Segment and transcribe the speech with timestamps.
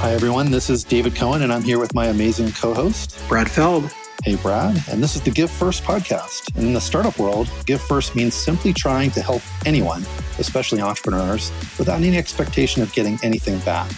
[0.00, 0.50] Hi, everyone.
[0.50, 3.92] This is David Cohen, and I'm here with my amazing co host, Brad Feld.
[4.24, 4.82] Hey, Brad.
[4.88, 6.56] And this is the Give First podcast.
[6.56, 10.06] And in the startup world, Give First means simply trying to help anyone,
[10.38, 13.90] especially entrepreneurs, without any expectation of getting anything back.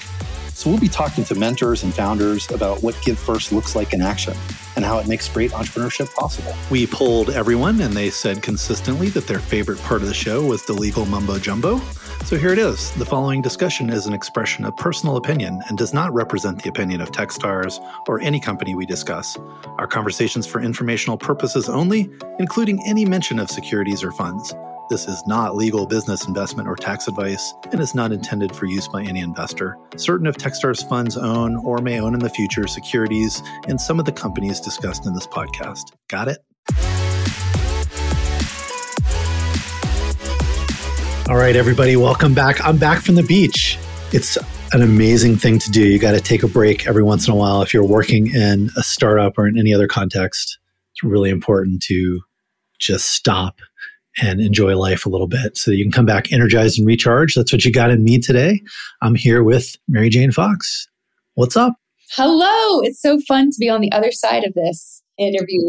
[0.48, 4.02] So we'll be talking to mentors and founders about what Give First looks like in
[4.02, 4.34] action
[4.74, 6.52] and how it makes great entrepreneurship possible.
[6.68, 10.64] We polled everyone, and they said consistently that their favorite part of the show was
[10.64, 11.80] the legal mumbo jumbo.
[12.24, 12.90] So here it is.
[12.92, 17.02] The following discussion is an expression of personal opinion and does not represent the opinion
[17.02, 17.78] of Techstars
[18.08, 19.36] or any company we discuss.
[19.76, 24.54] Our conversations for informational purposes only, including any mention of securities or funds.
[24.88, 28.88] This is not legal business investment or tax advice and is not intended for use
[28.88, 29.76] by any investor.
[29.96, 34.06] Certain of Techstars funds own or may own in the future securities in some of
[34.06, 35.92] the companies discussed in this podcast.
[36.08, 36.38] Got it?
[41.32, 42.62] All right, everybody, welcome back.
[42.62, 43.78] I'm back from the beach.
[44.12, 44.36] It's
[44.74, 45.80] an amazing thing to do.
[45.80, 48.68] You got to take a break every once in a while if you're working in
[48.76, 50.58] a startup or in any other context.
[50.92, 52.20] It's really important to
[52.78, 53.60] just stop
[54.20, 57.38] and enjoy life a little bit so that you can come back energized and recharged.
[57.38, 58.60] That's what you got in me today.
[59.00, 60.86] I'm here with Mary Jane Fox.
[61.32, 61.72] What's up?
[62.10, 62.82] Hello.
[62.82, 65.60] It's so fun to be on the other side of this interview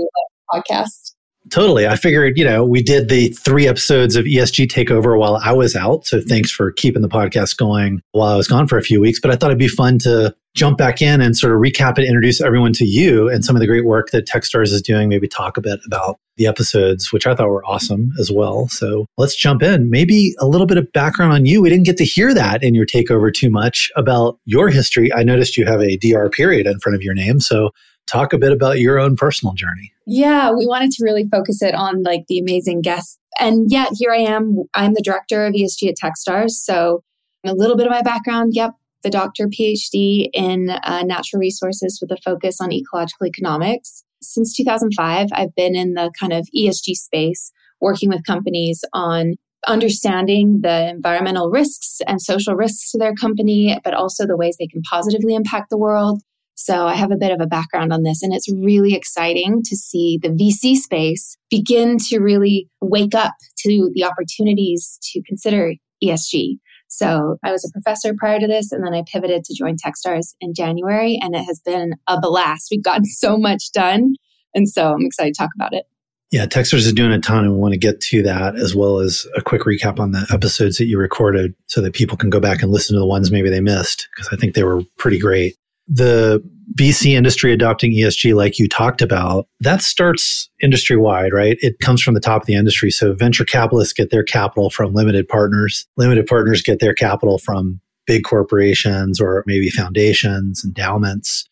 [0.54, 1.03] podcast.
[1.52, 1.88] Totally.
[1.88, 5.76] I figured, you know, we did the three episodes of ESG Takeover while I was
[5.76, 6.06] out.
[6.06, 6.28] So mm-hmm.
[6.28, 9.20] thanks for keeping the podcast going while I was gone for a few weeks.
[9.20, 12.06] But I thought it'd be fun to jump back in and sort of recap and
[12.06, 15.10] introduce everyone to you and some of the great work that Techstars is doing.
[15.10, 18.68] Maybe talk a bit about the episodes, which I thought were awesome as well.
[18.70, 19.90] So let's jump in.
[19.90, 21.62] Maybe a little bit of background on you.
[21.62, 25.12] We didn't get to hear that in your takeover too much about your history.
[25.14, 27.40] I noticed you have a DR period in front of your name.
[27.40, 27.72] So
[28.08, 29.92] talk a bit about your own personal journey.
[30.06, 33.18] Yeah, we wanted to really focus it on like the amazing guests.
[33.40, 34.64] And yet here I am.
[34.74, 36.52] I'm the director of ESG at Techstars.
[36.52, 37.04] So
[37.46, 38.54] a little bit of my background.
[38.56, 38.72] Yep.
[39.04, 44.04] The doctor PhD in uh, natural resources with a focus on ecological economics.
[44.22, 47.52] Since 2005, I've been in the kind of ESG space,
[47.82, 49.36] working with companies on
[49.68, 54.68] understanding the environmental risks and social risks to their company, but also the ways they
[54.68, 56.22] can positively impact the world
[56.56, 59.76] so I have a bit of a background on this, and it's really exciting to
[59.76, 66.58] see the VC space begin to really wake up to the opportunities to consider ESG.
[66.88, 70.36] So I was a professor prior to this, and then I pivoted to join Techstars
[70.40, 72.68] in January, and it has been a blast.
[72.70, 74.16] We've gotten so much done.
[74.54, 75.86] And so I'm excited to talk about it.
[76.32, 79.00] Yeah, Techstars is doing a ton, and we want to get to that as well
[79.00, 82.40] as a quick recap on the episodes that you recorded so that people can go
[82.40, 85.20] back and listen to the ones maybe they missed because I think they were pretty
[85.20, 85.56] great
[85.88, 86.44] the
[86.80, 91.58] VC industry adopting ESG, like you talked about, that starts industry wide, right?
[91.60, 92.90] It comes from the top of the industry.
[92.90, 95.86] So venture capitalists get their capital from limited partners.
[95.98, 101.48] Limited partners get their capital from big corporations or maybe foundations, endowments.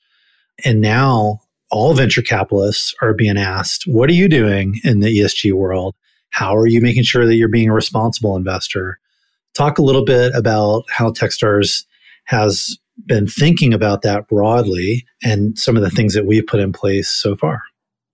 [0.65, 5.53] And now all venture capitalists are being asked, what are you doing in the ESG
[5.53, 5.95] world?
[6.31, 8.99] How are you making sure that you're being a responsible investor?
[9.53, 11.85] Talk a little bit about how Techstars
[12.25, 16.71] has been thinking about that broadly and some of the things that we've put in
[16.71, 17.61] place so far?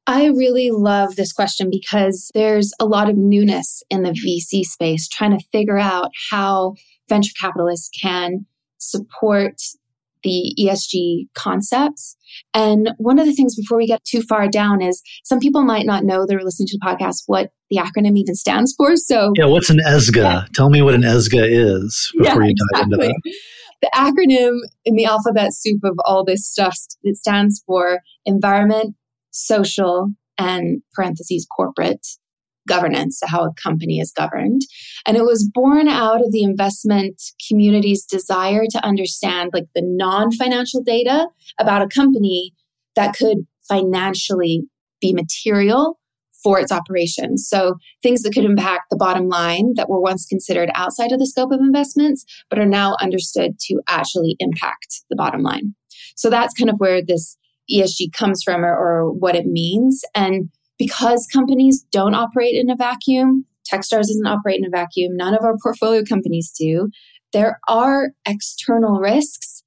[0.07, 5.07] I really love this question because there's a lot of newness in the VC space
[5.07, 6.75] trying to figure out how
[7.09, 8.45] venture capitalists can
[8.77, 9.55] support
[10.23, 12.15] the ESG concepts.
[12.53, 15.85] And one of the things before we get too far down is some people might
[15.85, 18.95] not know they're listening to the podcast what the acronym even stands for.
[18.95, 20.15] So, yeah, what's an ESGA?
[20.15, 20.45] Yeah.
[20.53, 23.07] Tell me what an ESGA is before yeah, you dive exactly.
[23.07, 23.33] into that
[23.81, 28.95] the acronym in the alphabet soup of all this stuff it stands for environment
[29.31, 32.05] social and parentheses corporate
[32.67, 34.61] governance how a company is governed.
[35.05, 40.83] And it was born out of the investment community's desire to understand like the non-financial
[40.83, 41.27] data
[41.59, 42.53] about a company
[42.95, 44.63] that could financially
[45.01, 45.97] be material
[46.47, 47.46] for its operations.
[47.46, 51.25] So things that could impact the bottom line that were once considered outside of the
[51.25, 55.76] scope of investments, but are now understood to actually impact the bottom line.
[56.16, 57.35] So that's kind of where this
[57.70, 60.05] ESG comes from or, or what it means.
[60.16, 60.49] And
[60.79, 65.43] because companies don't operate in a vacuum, Techstars doesn't operate in a vacuum, none of
[65.43, 66.88] our portfolio companies do.
[67.34, 69.64] There are external risks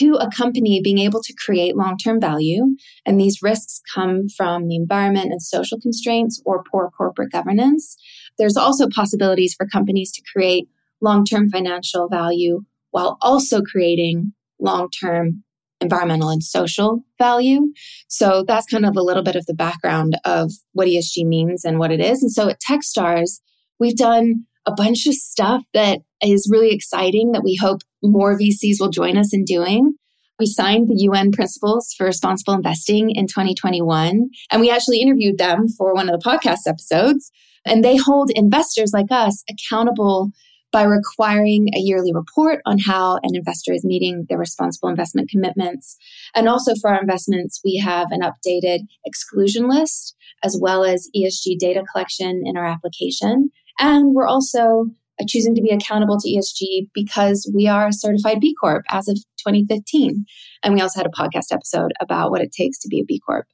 [0.00, 2.76] to a company being able to create long term value.
[3.06, 7.96] And these risks come from the environment and social constraints or poor corporate governance.
[8.38, 10.68] There's also possibilities for companies to create
[11.00, 15.44] long term financial value while also creating long term
[15.80, 17.72] environmental and social value.
[18.08, 21.78] So that's kind of a little bit of the background of what ESG means and
[21.78, 22.22] what it is.
[22.22, 23.40] And so at Techstars,
[23.78, 28.76] we've done a bunch of stuff that is really exciting that we hope more VCs
[28.80, 29.94] will join us in doing.
[30.38, 35.68] We signed the UN Principles for Responsible Investing in 2021, and we actually interviewed them
[35.68, 37.30] for one of the podcast episodes.
[37.66, 40.30] And they hold investors like us accountable
[40.72, 45.96] by requiring a yearly report on how an investor is meeting their responsible investment commitments.
[46.34, 51.58] And also for our investments, we have an updated exclusion list as well as ESG
[51.58, 53.50] data collection in our application.
[53.80, 54.86] And we're also
[55.20, 59.08] uh, choosing to be accountable to ESG because we are a certified B Corp as
[59.08, 60.24] of 2015.
[60.62, 63.20] And we also had a podcast episode about what it takes to be a B
[63.26, 63.46] Corp.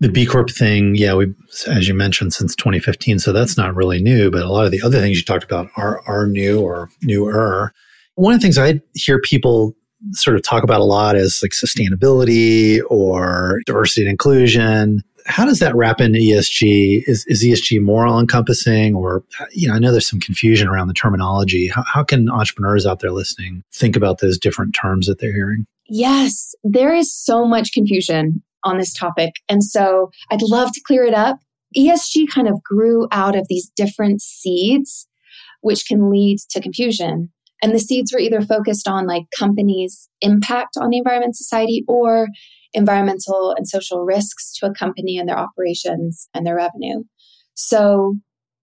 [0.00, 1.32] The B Corp thing, yeah, we,
[1.68, 3.18] as you mentioned, since 2015.
[3.18, 5.68] So that's not really new, but a lot of the other things you talked about
[5.76, 7.72] are, are new or newer.
[8.14, 9.74] One of the things I hear people
[10.12, 15.02] sort of talk about a lot is like sustainability or diversity and inclusion.
[15.26, 17.02] How does that wrap into ESG?
[17.06, 20.68] Is, is ESG more all encompassing or, uh, you know, I know there's some confusion
[20.68, 21.68] around the terminology.
[21.68, 25.66] How, how can entrepreneurs out there listening think about those different terms that they're hearing?
[25.88, 29.34] Yes, there is so much confusion on this topic.
[29.48, 31.38] And so I'd love to clear it up.
[31.76, 35.06] ESG kind of grew out of these different seeds,
[35.60, 37.30] which can lead to confusion.
[37.62, 42.28] And the seeds were either focused on like companies' impact on the environment, society, or
[42.72, 47.02] environmental and social risks to a company and their operations and their revenue.
[47.54, 48.16] So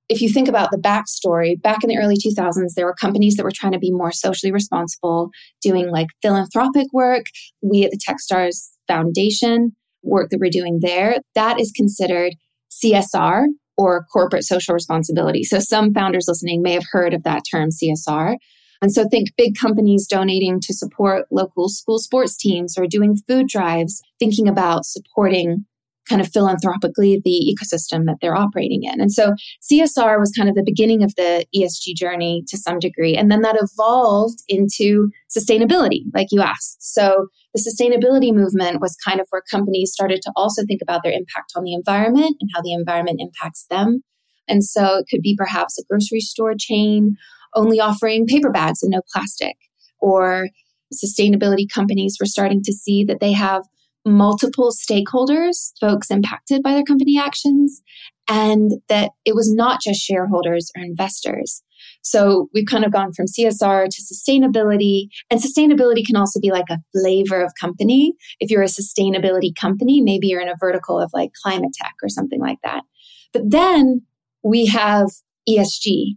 [0.10, 3.44] if you think about the backstory, back in the early 2000s, there were companies that
[3.44, 5.30] were trying to be more socially responsible,
[5.62, 7.24] doing like philanthropic work.
[7.62, 9.72] We at the Techstars Foundation
[10.04, 12.34] work that we're doing there, that is considered
[12.72, 13.46] CSR
[13.78, 15.44] or corporate social responsibility.
[15.44, 18.36] So some founders listening may have heard of that term CSR.
[18.84, 23.48] And so think big companies donating to support local school sports teams or doing food
[23.48, 25.66] drives, thinking about supporting
[26.10, 29.00] kind of philanthropically the ecosystem that they're operating in.
[29.00, 29.36] And so
[29.72, 33.16] CSR was kind of the beginning of the ESG journey to some degree.
[33.16, 36.84] And then that evolved into sustainability, like you asked.
[36.84, 41.14] So the sustainability movement was kind of where companies started to also think about their
[41.14, 44.04] impact on the environment and how the environment impacts them.
[44.50, 47.16] And so it could be perhaps a grocery store chain
[47.56, 49.56] only offering paper bags and no plastic,
[50.00, 50.50] or
[50.94, 53.64] sustainability companies were starting to see that they have
[54.06, 57.82] multiple stakeholders, folks impacted by their company actions,
[58.28, 61.64] and that it was not just shareholders or investors.
[62.02, 66.70] So we've kind of gone from CSR to sustainability, and sustainability can also be like
[66.70, 68.14] a flavor of company.
[68.40, 72.10] If you're a sustainability company, maybe you're in a vertical of like climate tech or
[72.10, 72.84] something like that.
[73.32, 74.02] But then
[74.44, 75.08] we have
[75.48, 76.16] ESG,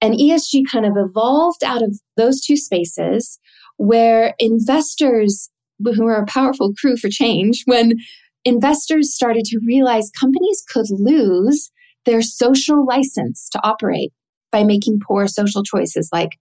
[0.00, 3.38] and ESG kind of evolved out of those two spaces
[3.76, 5.50] where investors,
[5.82, 7.94] who are a powerful crew for change, when
[8.44, 11.70] investors started to realize companies could lose
[12.04, 14.12] their social license to operate
[14.52, 16.38] by making poor social choices like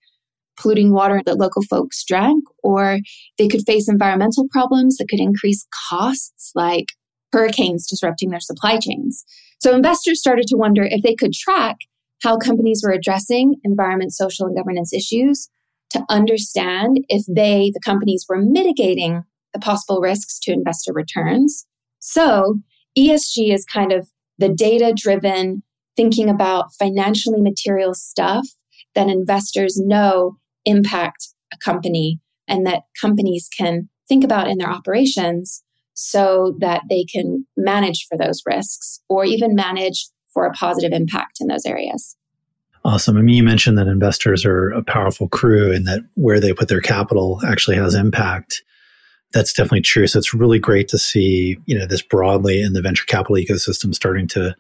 [0.58, 3.00] polluting water that local folks drank, or
[3.38, 6.86] they could face environmental problems that could increase costs like
[7.34, 9.26] hurricanes disrupting their supply chains.
[9.60, 11.78] So investors started to wonder if they could track
[12.24, 15.50] how companies were addressing environment, social, and governance issues
[15.92, 19.24] to understand if they, the companies, were mitigating
[19.54, 21.66] the possible risks to investor returns.
[22.00, 22.60] So
[22.98, 25.64] ESG is kind of the data driven
[25.96, 28.46] thinking about financially material stuff
[28.96, 35.64] that investors know impact a company and that companies can think about in their operations
[35.94, 41.38] so that they can manage for those risks or even manage for a positive impact
[41.42, 42.16] in those areas.
[42.84, 43.18] Awesome.
[43.18, 46.68] I mean, you mentioned that investors are a powerful crew and that where they put
[46.68, 48.64] their capital actually has impact.
[49.34, 50.06] That's definitely true.
[50.06, 53.96] So it's really great to see, you know, this broadly in the venture capital ecosystem
[53.96, 54.56] starting to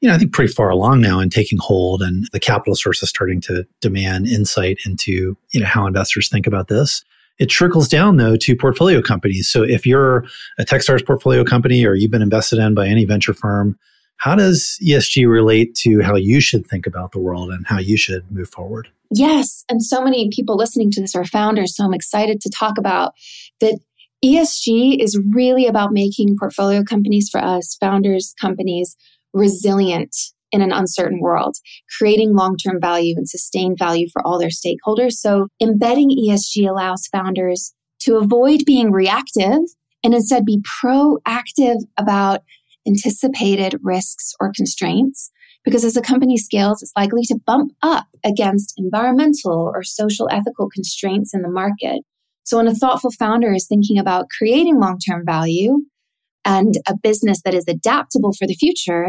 [0.00, 3.08] you know, I think pretty far along now and taking hold and the capital sources
[3.08, 7.02] starting to demand insight into, you know, how investors think about this.
[7.38, 9.48] It trickles down though to portfolio companies.
[9.48, 10.24] So if you're
[10.58, 13.78] a Techstars portfolio company or you've been invested in by any venture firm,
[14.18, 17.96] how does ESG relate to how you should think about the world and how you
[17.96, 18.88] should move forward?
[19.10, 19.64] Yes.
[19.68, 21.74] And so many people listening to this are founders.
[21.74, 23.14] So I'm excited to talk about
[23.60, 23.78] that
[24.24, 28.96] ESG is really about making portfolio companies for us, founders, companies,
[29.32, 30.14] resilient
[30.50, 31.56] in an uncertain world,
[31.96, 35.12] creating long term value and sustained value for all their stakeholders.
[35.12, 39.60] So, embedding ESG allows founders to avoid being reactive
[40.02, 42.42] and instead be proactive about
[42.88, 45.30] anticipated risks or constraints.
[45.64, 50.68] Because as a company scales, it's likely to bump up against environmental or social ethical
[50.72, 52.02] constraints in the market.
[52.44, 55.80] So, when a thoughtful founder is thinking about creating long term value,
[56.48, 59.08] and a business that is adaptable for the future,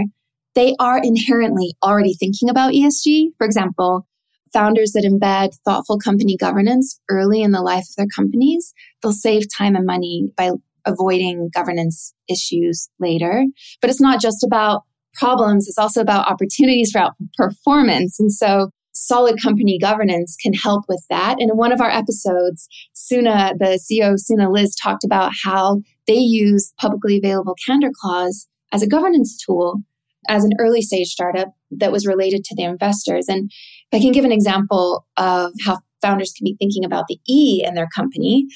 [0.56, 3.30] they are inherently already thinking about ESG.
[3.38, 4.06] For example,
[4.52, 9.46] founders that embed thoughtful company governance early in the life of their companies, they'll save
[9.56, 10.52] time and money by
[10.86, 13.46] avoiding governance issues later.
[13.82, 14.84] But it's not just about
[15.14, 18.20] problems, it's also about opportunities for performance.
[18.20, 21.38] And so solid company governance can help with that.
[21.40, 26.18] And in one of our episodes, Soona, the CEO Soona Liz talked about how they
[26.18, 29.82] use publicly available candor clause as a governance tool
[30.28, 33.28] as an early stage startup that was related to the investors.
[33.30, 33.50] And
[33.94, 37.74] I can give an example of how founders can be thinking about the E in
[37.74, 38.48] their company,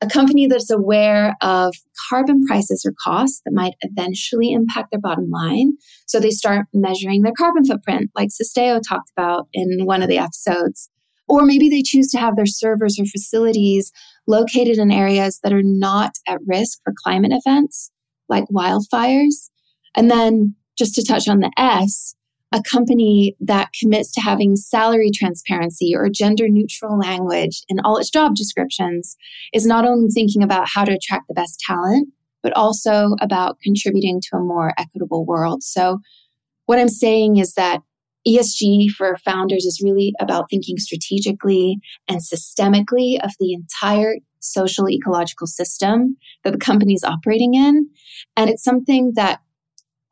[0.00, 1.74] a company that's aware of
[2.08, 5.72] carbon prices or costs that might eventually impact their bottom line.
[6.06, 10.18] So they start measuring their carbon footprint, like Sisteo talked about in one of the
[10.18, 10.88] episodes.
[11.28, 13.92] Or maybe they choose to have their servers or facilities
[14.26, 17.90] located in areas that are not at risk for climate events
[18.28, 19.50] like wildfires.
[19.96, 22.14] And then just to touch on the S,
[22.52, 28.10] a company that commits to having salary transparency or gender neutral language in all its
[28.10, 29.16] job descriptions
[29.52, 32.08] is not only thinking about how to attract the best talent,
[32.42, 35.62] but also about contributing to a more equitable world.
[35.62, 35.98] So,
[36.66, 37.82] what I'm saying is that
[38.26, 41.78] ESG for founders is really about thinking strategically
[42.08, 47.88] and systemically of the entire social ecological system that the company is operating in.
[48.36, 49.40] And it's something that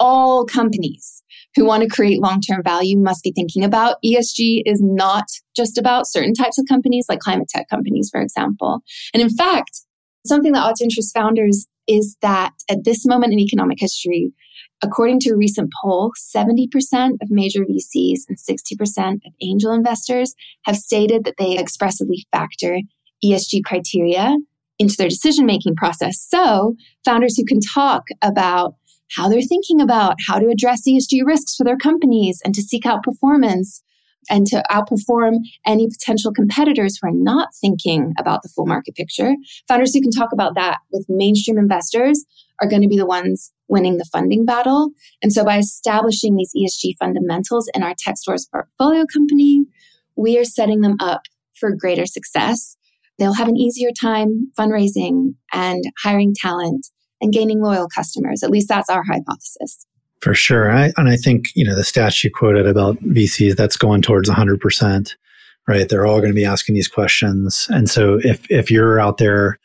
[0.00, 1.22] all companies
[1.56, 3.96] who want to create long term value must be thinking about.
[4.04, 5.24] ESG is not
[5.56, 8.80] just about certain types of companies, like climate tech companies, for example.
[9.12, 9.80] And in fact,
[10.26, 14.32] something that ought to interest founders is that at this moment in economic history,
[14.82, 16.68] according to a recent poll, 70%
[17.22, 22.78] of major VCs and 60% of angel investors have stated that they expressively factor
[23.24, 24.36] ESG criteria
[24.78, 26.24] into their decision making process.
[26.28, 28.74] So, founders who can talk about
[29.16, 32.86] how they're thinking about how to address ESG risks for their companies and to seek
[32.86, 33.82] out performance
[34.30, 35.36] and to outperform
[35.66, 39.34] any potential competitors who are not thinking about the full market picture.
[39.68, 42.24] Founders who can talk about that with mainstream investors
[42.60, 44.90] are going to be the ones winning the funding battle.
[45.22, 49.64] And so by establishing these ESG fundamentals in our Techstars portfolio company,
[50.16, 51.22] we are setting them up
[51.54, 52.76] for greater success.
[53.18, 56.88] They'll have an easier time fundraising and hiring talent
[57.20, 58.42] and gaining loyal customers.
[58.42, 59.86] At least that's our hypothesis.
[60.20, 60.70] For sure.
[60.70, 64.28] I, and I think, you know, the stats you quoted about VCs, that's going towards
[64.28, 65.14] 100%,
[65.68, 65.88] right?
[65.88, 67.68] They're all going to be asking these questions.
[67.70, 69.58] And so if, if you're out there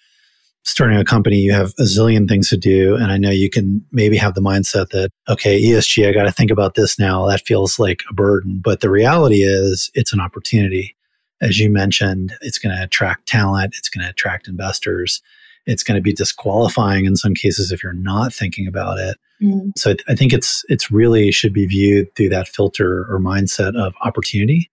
[0.64, 2.96] starting a company, you have a zillion things to do.
[2.96, 6.32] And I know you can maybe have the mindset that, okay, ESG, I got to
[6.32, 7.26] think about this now.
[7.26, 8.62] That feels like a burden.
[8.64, 10.96] But the reality is it's an opportunity.
[11.42, 13.76] As you mentioned, it's going to attract talent.
[13.78, 15.22] It's going to attract investors
[15.66, 19.18] it's going to be disqualifying in some cases if you're not thinking about it.
[19.42, 19.72] Mm.
[19.78, 23.94] So I think it's it's really should be viewed through that filter or mindset of
[24.02, 24.70] opportunity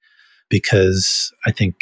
[0.49, 1.77] because I think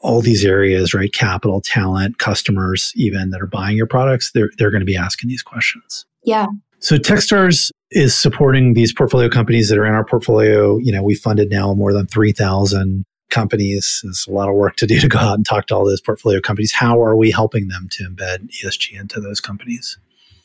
[0.00, 1.12] all these areas, right?
[1.12, 5.28] Capital, talent, customers, even that are buying your products, they're they're going to be asking
[5.28, 6.06] these questions.
[6.24, 6.46] Yeah.
[6.80, 10.78] So Techstars is supporting these portfolio companies that are in our portfolio.
[10.78, 14.00] You know, we funded now more than 3,000 companies.
[14.02, 16.00] There's a lot of work to do to go out and talk to all those
[16.00, 16.72] portfolio companies.
[16.72, 19.98] How are we helping them to embed ESG into those companies?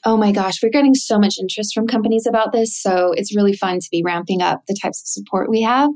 [0.05, 2.77] Oh my gosh, we're getting so much interest from companies about this.
[2.77, 5.89] So it's really fun to be ramping up the types of support we have.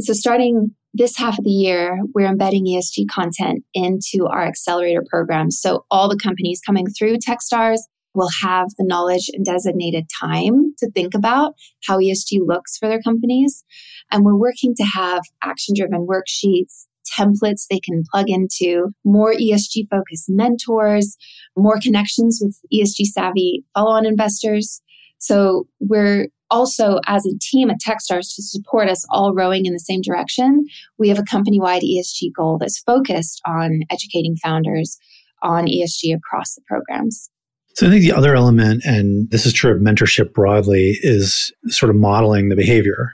[0.00, 5.50] So starting this half of the year, we're embedding ESG content into our accelerator program.
[5.50, 7.80] So all the companies coming through Techstars
[8.16, 11.54] will have the knowledge and designated time to think about
[11.86, 13.64] how ESG looks for their companies.
[14.10, 16.86] And we're working to have action driven worksheets,
[17.18, 21.16] templates they can plug into, more ESG focused mentors,
[21.56, 24.80] more connections with ESG savvy follow on investors.
[25.18, 29.80] So we're also, as a team at Techstars, to support us all rowing in the
[29.80, 30.64] same direction,
[30.98, 34.98] we have a company wide ESG goal that's focused on educating founders
[35.42, 37.30] on ESG across the programs.
[37.76, 41.90] So I think the other element, and this is true of mentorship broadly, is sort
[41.90, 43.12] of modeling the behavior,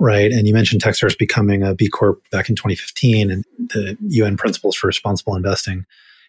[0.00, 0.32] right?
[0.32, 4.74] And you mentioned Techstars becoming a B Corp back in 2015 and the UN principles
[4.74, 5.86] for responsible investing.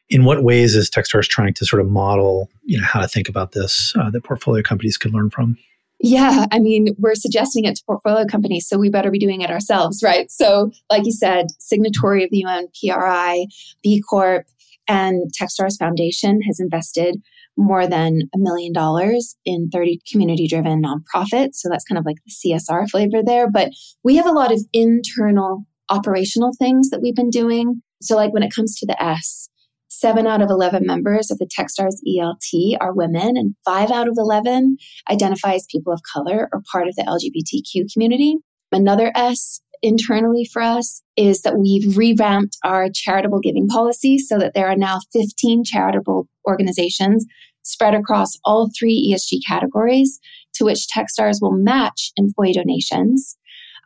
[0.08, 3.28] In what ways is Techstars trying to sort of model, you know, how to think
[3.28, 5.58] about this uh, that portfolio companies could learn from?
[6.00, 9.50] Yeah, I mean, we're suggesting it to portfolio companies, so we better be doing it
[9.50, 10.30] ourselves, right?
[10.30, 13.48] So, like you said, signatory of the UN PRI,
[13.82, 14.46] B Corp,
[14.88, 17.24] and Techstars Foundation has invested
[17.58, 21.56] more than a million dollars in 30 community driven nonprofits.
[21.56, 23.50] So that's kind of like the CSR flavor there.
[23.50, 23.70] But
[24.04, 27.82] we have a lot of internal operational things that we've been doing.
[28.02, 29.50] So, like when it comes to the S,
[29.88, 34.16] seven out of 11 members of the Techstars ELT are women, and five out of
[34.18, 34.78] 11
[35.10, 38.38] identify as people of color or part of the LGBTQ community.
[38.72, 44.54] Another S internally for us is that we've revamped our charitable giving policy so that
[44.56, 47.26] there are now 15 charitable organizations
[47.62, 50.20] spread across all three ESG categories
[50.54, 53.38] to which Techstars will match employee donations.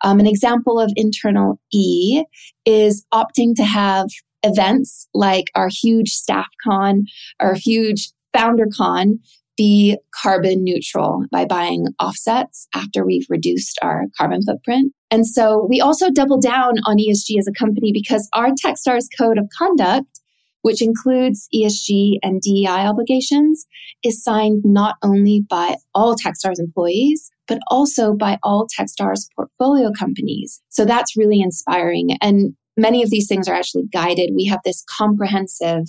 [0.04, 2.24] Um, an example of internal E
[2.66, 4.08] is opting to have
[4.44, 7.06] events like our huge staff con,
[7.40, 9.20] our huge founder con
[9.58, 14.94] be carbon neutral by buying offsets after we've reduced our carbon footprint.
[15.12, 19.38] And so we also double down on ESG as a company because our Techstars code
[19.38, 20.22] of conduct,
[20.62, 23.66] which includes ESG and DEI obligations,
[24.04, 30.62] is signed not only by all Techstars employees, but also by all Techstars portfolio companies.
[30.70, 32.18] So that's really inspiring.
[32.22, 34.32] And many of these things are actually guided.
[34.36, 35.84] We have this comprehensive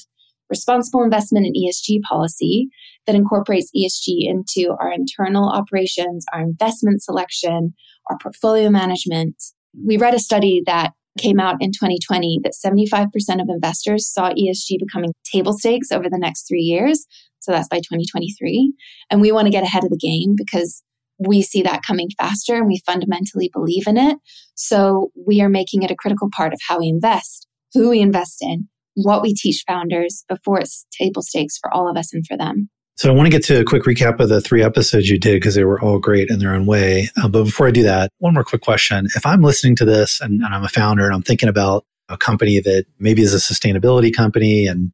[0.48, 2.68] responsible investment in ESG policy
[3.08, 7.72] that incorporates ESG into our internal operations, our investment selection,
[8.10, 9.34] our portfolio management.
[9.74, 13.06] We read a study that came out in 2020 that 75%
[13.40, 17.06] of investors saw ESG becoming table stakes over the next three years.
[17.40, 18.74] So that's by 2023.
[19.10, 20.82] And we want to get ahead of the game because
[21.18, 24.18] we see that coming faster and we fundamentally believe in it.
[24.54, 28.42] So we are making it a critical part of how we invest, who we invest
[28.42, 32.36] in, what we teach founders before it's table stakes for all of us and for
[32.36, 32.68] them.
[32.98, 35.34] So I want to get to a quick recap of the three episodes you did
[35.34, 37.08] because they were all great in their own way.
[37.16, 39.06] Uh, but before I do that, one more quick question.
[39.14, 42.16] If I'm listening to this and, and I'm a founder and I'm thinking about a
[42.16, 44.92] company that maybe is a sustainability company and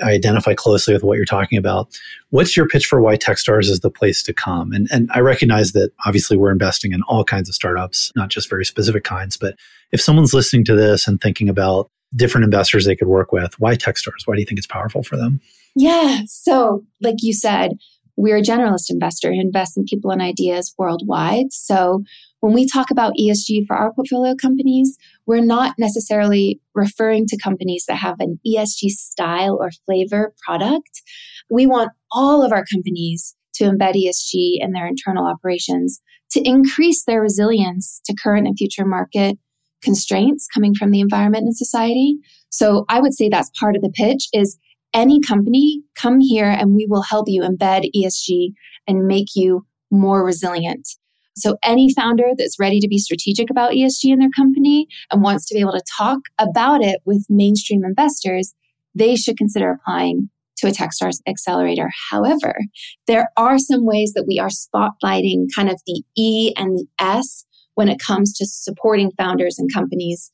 [0.00, 1.98] I identify closely with what you're talking about.
[2.30, 4.70] What's your pitch for why Techstars is the place to come?
[4.70, 8.48] And and I recognize that obviously we're investing in all kinds of startups, not just
[8.48, 9.36] very specific kinds.
[9.36, 9.56] But
[9.90, 13.58] if someone's listening to this and thinking about different investors they could work with.
[13.58, 14.26] Why Techstars?
[14.26, 15.40] Why do you think it's powerful for them?
[15.74, 16.20] Yeah.
[16.26, 17.72] So, like you said,
[18.16, 21.52] we're a generalist investor who invests in people and ideas worldwide.
[21.52, 22.02] So,
[22.40, 27.84] when we talk about ESG for our portfolio companies, we're not necessarily referring to companies
[27.86, 31.02] that have an ESG style or flavor product.
[31.48, 36.00] We want all of our companies to embed ESG in their internal operations
[36.32, 39.38] to increase their resilience to current and future market
[39.82, 42.16] constraints coming from the environment and society.
[42.50, 44.58] So I would say that's part of the pitch is
[44.94, 48.52] any company come here and we will help you embed ESG
[48.86, 50.88] and make you more resilient.
[51.34, 55.46] So any founder that's ready to be strategic about ESG in their company and wants
[55.46, 58.54] to be able to talk about it with mainstream investors,
[58.94, 60.28] they should consider applying
[60.58, 61.90] to a Techstars accelerator.
[62.10, 62.60] However,
[63.06, 67.44] there are some ways that we are spotlighting kind of the E and the S
[67.74, 70.30] when it comes to supporting founders and companies.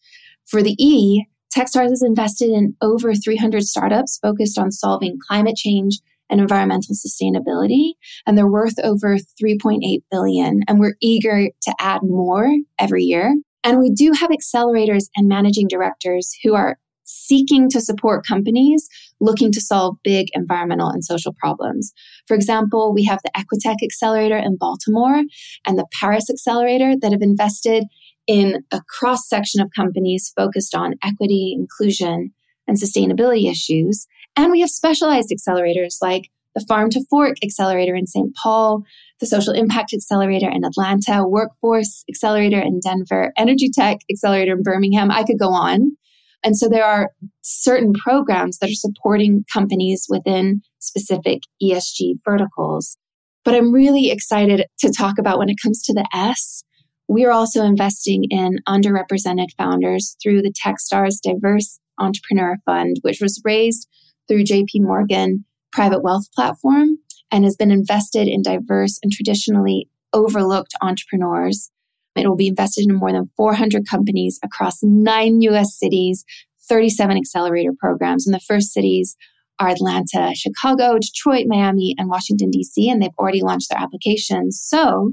[0.47, 1.25] For the E,
[1.56, 5.98] Techstars has invested in over 300 startups focused on solving climate change
[6.30, 7.92] and environmental sustainability
[8.26, 13.34] and they're worth over 3.8 billion and we're eager to add more every year
[13.64, 18.88] and we do have accelerators and managing directors who are seeking to support companies
[19.20, 21.92] looking to solve big environmental and social problems.
[22.26, 25.22] For example, we have the Equitech Accelerator in Baltimore
[25.66, 27.84] and the Paris Accelerator that have invested
[28.29, 32.33] in a cross section of companies focused on equity, inclusion,
[32.69, 34.07] and sustainability issues.
[34.37, 38.35] And we have specialized accelerators like the Farm to Fork Accelerator in St.
[38.37, 38.83] Paul,
[39.21, 45.11] the Social Impact Accelerator in Atlanta, Workforce Accelerator in Denver, Energy Tech Accelerator in Birmingham.
[45.11, 45.97] I could go on.
[46.45, 47.11] And so there are
[47.43, 52.97] certain programs that are supporting companies within specific ESG verticals.
[53.45, 56.62] But I'm really excited to talk about when it comes to the S.
[57.09, 63.40] We are also investing in underrepresented founders through the Techstars Diverse Entrepreneur Fund, which was
[63.44, 63.88] raised
[64.29, 66.99] through JP Morgan private wealth platform
[67.31, 71.71] and has been invested in diverse and traditionally overlooked entrepreneurs
[72.18, 76.25] it will be invested in more than 400 companies across nine US cities,
[76.68, 78.27] 37 accelerator programs.
[78.27, 79.16] And the first cities
[79.59, 84.61] are Atlanta, Chicago, Detroit, Miami, and Washington, D.C., and they've already launched their applications.
[84.62, 85.12] So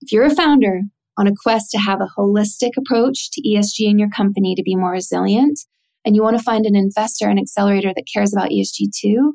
[0.00, 0.82] if you're a founder
[1.20, 4.74] on a quest to have a holistic approach to ESG in your company to be
[4.74, 5.60] more resilient,
[6.04, 9.34] and you want to find an investor and accelerator that cares about ESG too,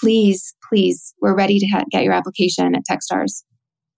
[0.00, 3.42] please, please, we're ready to ha- get your application at Techstars.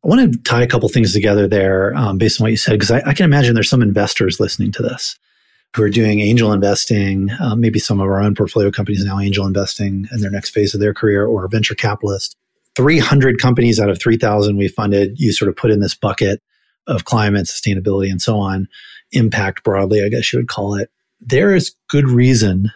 [0.03, 2.73] I want to tie a couple things together there um, based on what you said,
[2.73, 5.19] because I, I, can imagine there's some investors listening to this
[5.75, 7.29] who are doing angel investing.
[7.41, 10.73] Um, maybe some of our own portfolio companies now angel investing in their next phase
[10.73, 12.35] of their career or venture capitalist.
[12.77, 16.41] 300 companies out of 3,000 we funded, you sort of put in this bucket
[16.87, 18.69] of climate, sustainability, and so on,
[19.13, 20.91] impact broadly, I guess you would call it.
[21.21, 22.71] There is good reason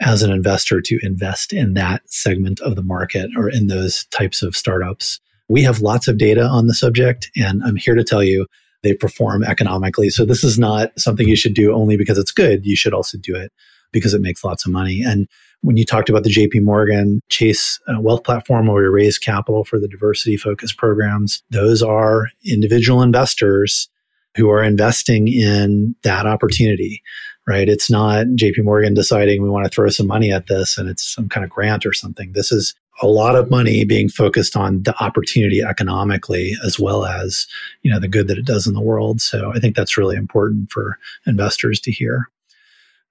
[0.00, 4.42] as an investor to invest in that segment of the market or in those types
[4.42, 5.20] of startups.
[5.48, 8.46] We have lots of data on the subject, and I'm here to tell you
[8.82, 10.10] they perform economically.
[10.10, 12.64] So this is not something you should do only because it's good.
[12.64, 13.52] You should also do it
[13.92, 15.02] because it makes lots of money.
[15.02, 15.26] And
[15.62, 19.64] when you talked about the JP Morgan Chase uh, wealth platform where we raise capital
[19.64, 23.88] for the diversity focused programs, those are individual investors
[24.36, 27.02] who are investing in that opportunity,
[27.46, 27.68] right?
[27.68, 31.04] It's not JP Morgan deciding we want to throw some money at this and it's
[31.04, 32.32] some kind of grant or something.
[32.32, 37.46] This is a lot of money being focused on the opportunity economically as well as
[37.82, 40.16] you know the good that it does in the world so i think that's really
[40.16, 42.28] important for investors to hear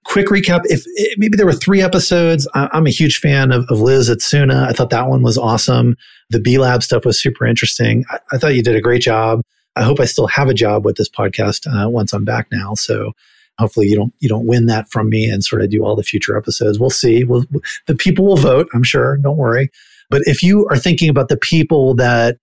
[0.08, 2.48] quick recap if, if maybe there were three episodes.
[2.54, 4.66] I, am a huge fan of, of, liz at Soona.
[4.66, 5.96] I thought that one was awesome.
[6.30, 8.04] The b lab stuff was super interesting.
[8.10, 9.42] I, I, thought you did a great job.
[9.76, 12.74] I hope i still have a job with this podcast uh, once i'm back now.
[12.74, 13.12] So
[13.58, 16.02] hopefully you don't you don't win that from me and sort of do all the
[16.02, 16.80] future episodes.
[16.80, 17.24] We'll see.
[17.24, 17.44] We'll,
[17.86, 19.18] the people will vote i'm sure.
[19.18, 19.70] Don't worry.
[20.10, 22.38] But if you are thinking about the people that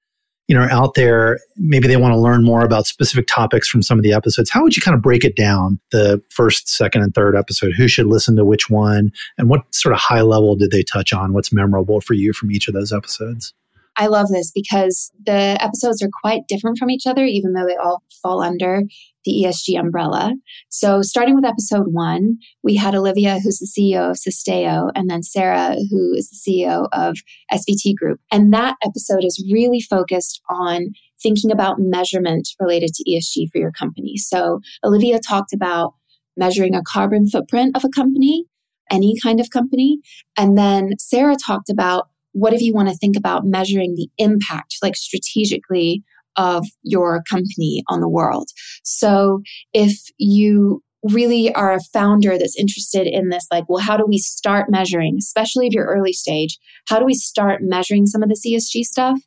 [0.48, 3.82] you know are out there maybe they want to learn more about specific topics from
[3.82, 4.50] some of the episodes.
[4.50, 7.74] How would you kind of break it down the first second and third episode?
[7.76, 9.12] Who should listen to which one?
[9.38, 11.34] And what sort of high level did they touch on?
[11.34, 13.54] What's memorable for you from each of those episodes
[13.98, 17.76] I love this because the episodes are quite different from each other, even though they
[17.76, 18.82] all fall under
[19.24, 20.34] the ESG umbrella.
[20.70, 25.24] So, starting with episode one, we had Olivia, who's the CEO of Sisteo, and then
[25.24, 27.18] Sarah, who is the CEO of
[27.52, 28.20] SVT Group.
[28.32, 33.72] And that episode is really focused on thinking about measurement related to ESG for your
[33.72, 34.18] company.
[34.18, 35.94] So, Olivia talked about
[36.38, 38.46] measuring a carbon footprint of a company,
[38.92, 40.00] any kind of company.
[40.38, 44.76] And then Sarah talked about what if you want to think about measuring the impact,
[44.84, 46.04] like strategically,
[46.36, 48.50] of your company on the world?
[48.84, 49.42] So
[49.74, 54.18] if you really are a founder that's interested in this, like, well, how do we
[54.18, 56.60] start measuring, especially if you're early stage?
[56.90, 59.18] How do we start measuring some of the ESG stuff?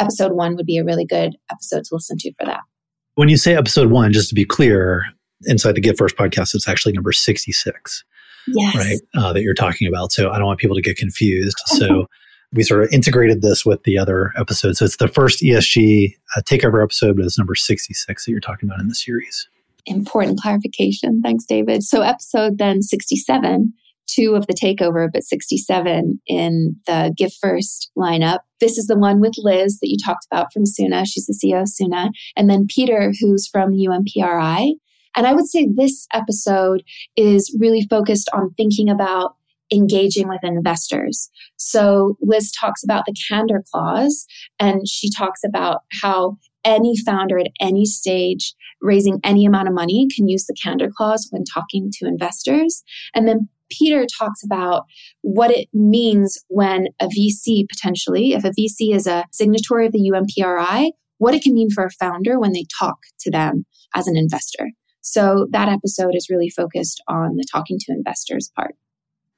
[0.00, 2.60] Episode one would be a really good episode to listen to for that.
[3.16, 5.04] When you say episode one, just to be clear,
[5.42, 8.04] inside the Give First podcast, it's actually number 66.
[8.46, 8.74] Yes.
[8.74, 9.00] Right.
[9.14, 10.12] Uh, that you're talking about.
[10.12, 11.56] So I don't want people to get confused.
[11.66, 12.06] So
[12.54, 14.78] we sort of integrated this with the other episodes.
[14.78, 18.68] So it's the first ESG uh, takeover episode, but it's number 66 that you're talking
[18.68, 19.48] about in the series.
[19.86, 21.20] Important clarification.
[21.20, 21.82] Thanks, David.
[21.82, 23.72] So, episode then 67,
[24.06, 28.38] two of the takeover, but 67 in the Give First lineup.
[28.60, 31.04] This is the one with Liz that you talked about from Soona.
[31.06, 32.10] She's the CEO of Soona.
[32.34, 34.72] And then Peter, who's from the UNPRI.
[35.16, 36.82] And I would say this episode
[37.16, 39.36] is really focused on thinking about
[39.72, 41.30] engaging with investors.
[41.56, 44.26] So Liz talks about the candor clause
[44.58, 50.08] and she talks about how any founder at any stage raising any amount of money
[50.14, 52.82] can use the candor clause when talking to investors.
[53.14, 54.84] And then Peter talks about
[55.22, 60.10] what it means when a VC potentially, if a VC is a signatory of the
[60.10, 64.16] UNPRI, what it can mean for a founder when they talk to them as an
[64.16, 64.70] investor.
[65.00, 68.74] So that episode is really focused on the talking to investors part.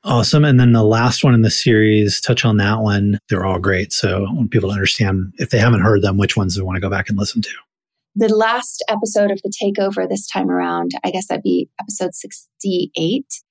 [0.06, 0.44] Awesome.
[0.44, 3.18] And then the last one in the series, touch on that one.
[3.28, 3.92] They're all great.
[3.92, 6.76] So I want people to understand if they haven't heard them, which ones they want
[6.76, 7.50] to go back and listen to.
[8.14, 13.24] The last episode of the takeover this time around, I guess that'd be episode 68.
[13.26, 13.42] It's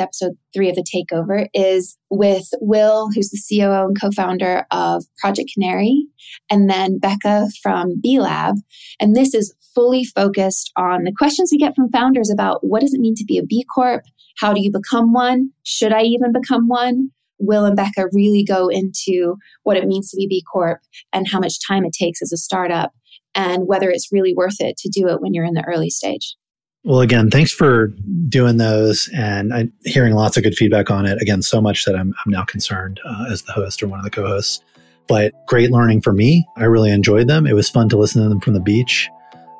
[0.00, 5.50] episode three of the takeover is with Will, who's the COO and co-founder of Project
[5.54, 6.06] Canary,
[6.50, 8.56] and then Becca from B Lab.
[8.98, 12.94] And this is fully focused on the questions we get from founders about what does
[12.94, 14.02] it mean to be a B Corp?
[14.40, 15.50] How do you become one?
[15.64, 17.10] Should I even become one?
[17.38, 20.80] Will and Becca really go into what it means to be B Corp
[21.12, 22.92] and how much time it takes as a startup
[23.34, 26.36] and whether it's really worth it to do it when you're in the early stage.
[26.84, 27.88] Well, again, thanks for
[28.28, 31.20] doing those and I'm hearing lots of good feedback on it.
[31.20, 34.04] Again, so much that I'm, I'm now concerned uh, as the host or one of
[34.04, 34.62] the co hosts.
[35.06, 36.46] But great learning for me.
[36.56, 37.46] I really enjoyed them.
[37.46, 39.10] It was fun to listen to them from the beach.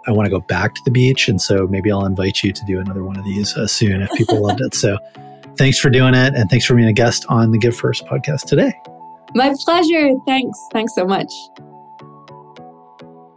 [0.07, 1.29] I want to go back to the beach.
[1.29, 4.11] And so maybe I'll invite you to do another one of these uh, soon if
[4.13, 4.75] people loved it.
[4.75, 4.99] So
[5.57, 6.35] thanks for doing it.
[6.35, 8.73] And thanks for being a guest on the Give First podcast today.
[9.35, 10.11] My pleasure.
[10.27, 10.59] Thanks.
[10.73, 11.33] Thanks so much.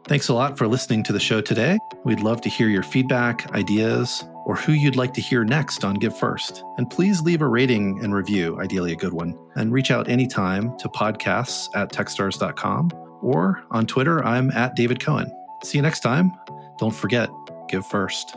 [0.06, 1.78] Thanks a lot for listening to the show today.
[2.04, 5.96] We'd love to hear your feedback, ideas, or who you'd like to hear next on
[5.96, 6.64] Give First.
[6.78, 9.38] And please leave a rating and review, ideally a good one.
[9.56, 15.32] And reach out anytime to podcasts at techstars.com or on Twitter, I'm at David Cohen.
[15.64, 16.34] See you next time.
[16.78, 17.30] Don't forget,
[17.70, 18.36] give first.